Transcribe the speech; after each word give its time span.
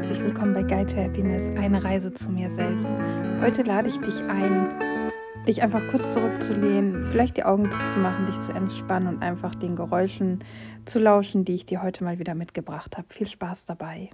herzlich 0.00 0.22
willkommen 0.22 0.54
bei 0.54 0.62
Guide 0.62 0.86
to 0.86 0.96
Happiness, 0.96 1.50
eine 1.58 1.84
Reise 1.84 2.10
zu 2.14 2.30
mir 2.30 2.48
selbst. 2.48 2.96
Heute 3.42 3.64
lade 3.64 3.90
ich 3.90 3.98
dich 3.98 4.22
ein, 4.22 4.72
dich 5.46 5.62
einfach 5.62 5.86
kurz 5.88 6.14
zurückzulehnen, 6.14 7.04
vielleicht 7.04 7.36
die 7.36 7.44
Augen 7.44 7.70
zuzumachen, 7.70 8.24
dich 8.24 8.40
zu 8.40 8.52
entspannen 8.52 9.16
und 9.16 9.22
einfach 9.22 9.54
den 9.54 9.76
Geräuschen 9.76 10.38
zu 10.86 11.00
lauschen, 11.00 11.44
die 11.44 11.54
ich 11.54 11.66
dir 11.66 11.82
heute 11.82 12.02
mal 12.02 12.18
wieder 12.18 12.34
mitgebracht 12.34 12.96
habe. 12.96 13.08
Viel 13.10 13.26
Spaß 13.26 13.66
dabei. 13.66 14.08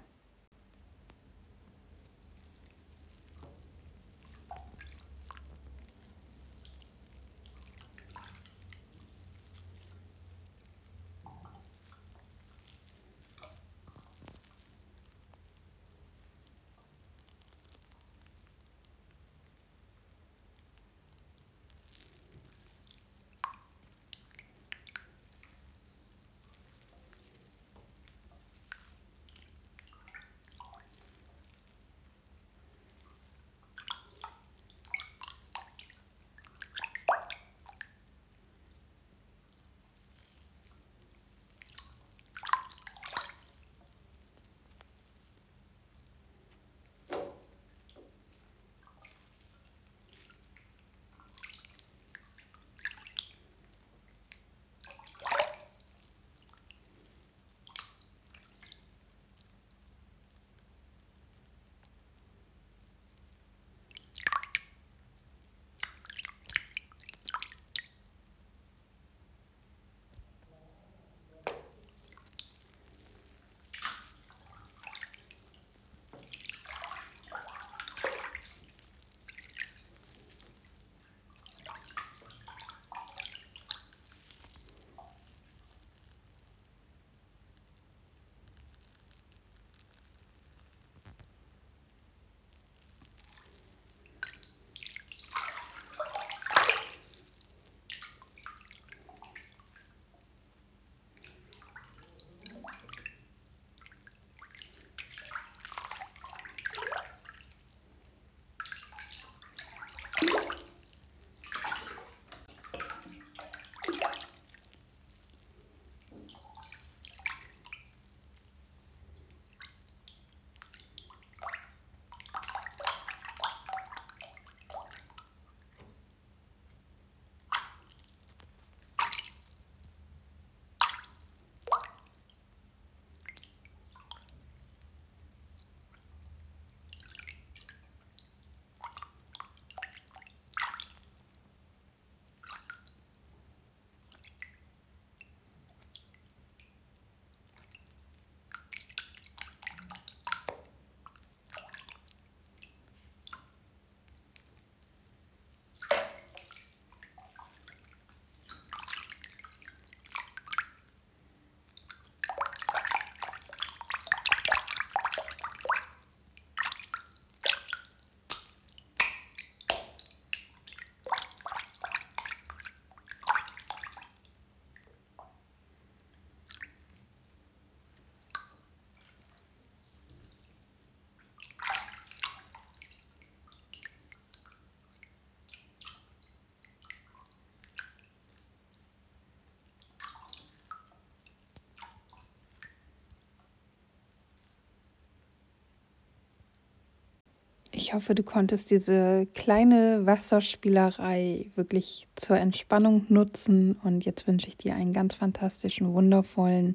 Ich 197.87 197.95
hoffe, 197.95 198.17
du 198.17 198.25
konntest 198.25 198.73
diese 198.73 199.29
kleine 199.33 200.07
Wasserspielerei 200.07 201.53
wirklich 201.55 202.09
zur 202.17 202.37
Entspannung 202.37 203.07
nutzen. 203.09 203.77
Und 203.85 204.05
jetzt 204.05 204.27
wünsche 204.27 204.49
ich 204.49 204.57
dir 204.57 204.75
einen 204.75 204.93
ganz 204.93 205.15
fantastischen, 205.15 205.93
wundervollen, 205.93 206.75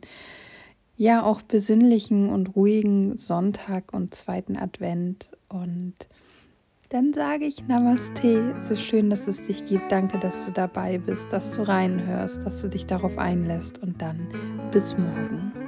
ja 0.96 1.22
auch 1.22 1.42
besinnlichen 1.42 2.30
und 2.30 2.56
ruhigen 2.56 3.18
Sonntag 3.18 3.94
und 3.94 4.16
zweiten 4.16 4.56
Advent. 4.56 5.32
Und 5.50 5.96
dann 6.88 7.14
sage 7.14 7.44
ich 7.44 7.68
Namaste. 7.68 8.56
Es 8.62 8.72
ist 8.72 8.82
schön, 8.82 9.10
dass 9.10 9.28
es 9.28 9.44
dich 9.44 9.66
gibt. 9.66 9.92
Danke, 9.92 10.18
dass 10.18 10.46
du 10.46 10.52
dabei 10.54 10.98
bist, 10.98 11.34
dass 11.34 11.52
du 11.52 11.68
reinhörst, 11.68 12.46
dass 12.46 12.62
du 12.62 12.70
dich 12.70 12.86
darauf 12.86 13.18
einlässt. 13.18 13.80
Und 13.80 14.02
dann 14.02 14.30
bis 14.72 14.98
morgen. 14.98 15.61